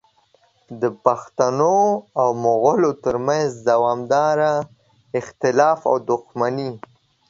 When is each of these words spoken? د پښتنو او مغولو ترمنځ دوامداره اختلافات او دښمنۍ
د 0.81 0.83
پښتنو 1.05 1.77
او 2.21 2.29
مغولو 2.43 2.91
ترمنځ 3.03 3.47
دوامداره 3.69 4.51
اختلافات 5.19 5.85
او 5.91 5.95
دښمنۍ 6.11 6.71